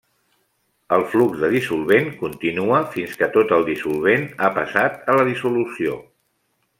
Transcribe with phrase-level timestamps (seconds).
[0.95, 6.01] El flux de dissolvent continua fins que tot el dissolvent ha passat a la dissolució.